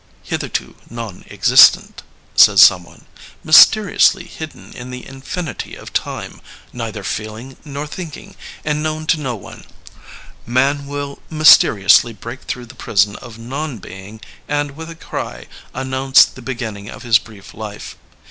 Hitherto 0.23 0.77
non 0.89 1.25
existent," 1.29 2.01
says 2.35 2.59
Someone, 2.59 3.05
mysteriously 3.43 4.23
hidden 4.25 4.73
in 4.73 4.89
the 4.89 5.05
infinity 5.05 5.75
of 5.75 5.93
time, 5.93 6.41
neither 6.73 7.03
feeling 7.03 7.55
nor 7.63 7.85
thinking, 7.85 8.35
and 8.65 8.81
known 8.81 9.05
to 9.05 9.19
no 9.19 9.35
one, 9.35 9.63
Man 10.43 10.87
will 10.87 11.19
mysteriously 11.29 12.13
break 12.13 12.41
through 12.45 12.65
the 12.65 12.73
prison 12.73 13.15
of 13.17 13.37
non 13.37 13.77
being 13.77 14.19
and 14.47 14.71
with 14.71 14.89
a 14.89 14.95
cry 14.95 15.45
announce 15.71 16.25
the 16.25 16.41
beginning 16.41 16.89
of 16.89 17.03
his 17.03 17.19
brief 17.19 17.53
life. 17.53 17.95